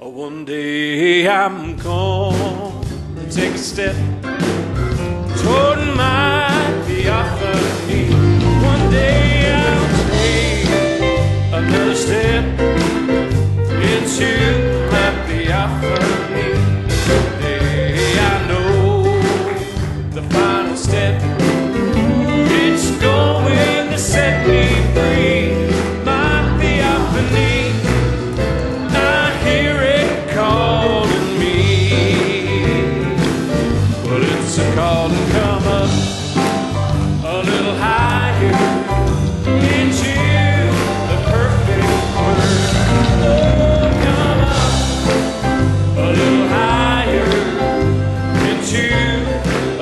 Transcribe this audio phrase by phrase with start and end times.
[0.00, 3.94] One day I'm gonna take a step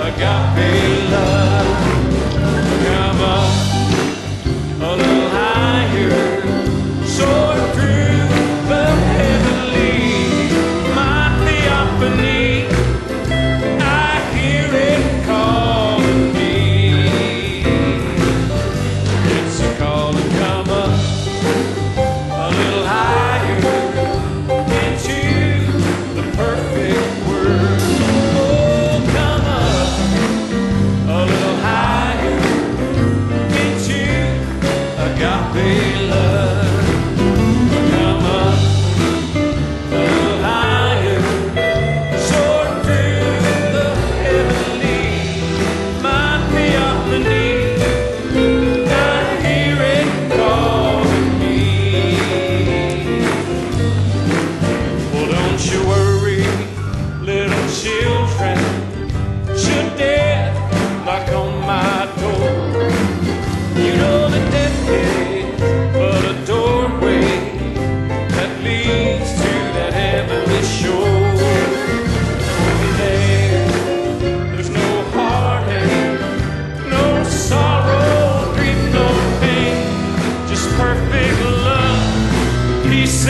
[0.08, 0.97] agape